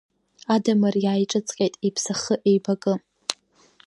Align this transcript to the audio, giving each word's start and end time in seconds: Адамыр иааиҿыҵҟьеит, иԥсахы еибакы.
Адамыр 0.53 0.95
иааиҿыҵҟьеит, 1.03 1.73
иԥсахы 1.87 2.35
еибакы. 2.49 2.93